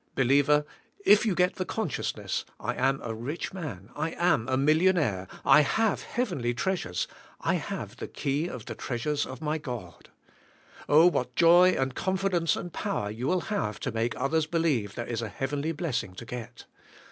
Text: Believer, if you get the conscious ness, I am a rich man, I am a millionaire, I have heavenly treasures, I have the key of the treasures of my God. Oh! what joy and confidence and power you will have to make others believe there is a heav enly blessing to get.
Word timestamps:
Believer, 0.15 0.65
if 1.05 1.27
you 1.27 1.35
get 1.35 1.57
the 1.57 1.63
conscious 1.63 2.17
ness, 2.17 2.43
I 2.59 2.73
am 2.73 2.99
a 3.03 3.13
rich 3.13 3.53
man, 3.53 3.91
I 3.95 4.13
am 4.13 4.47
a 4.47 4.57
millionaire, 4.57 5.27
I 5.45 5.61
have 5.61 6.01
heavenly 6.01 6.55
treasures, 6.55 7.07
I 7.39 7.53
have 7.53 7.97
the 7.97 8.07
key 8.07 8.47
of 8.47 8.65
the 8.65 8.73
treasures 8.73 9.27
of 9.27 9.41
my 9.43 9.59
God. 9.59 10.09
Oh! 10.89 11.05
what 11.05 11.35
joy 11.35 11.73
and 11.73 11.93
confidence 11.93 12.55
and 12.55 12.73
power 12.73 13.11
you 13.11 13.27
will 13.27 13.41
have 13.41 13.79
to 13.81 13.91
make 13.91 14.15
others 14.15 14.47
believe 14.47 14.95
there 14.95 15.05
is 15.05 15.21
a 15.21 15.29
heav 15.29 15.51
enly 15.51 15.77
blessing 15.77 16.15
to 16.15 16.25
get. 16.25 16.65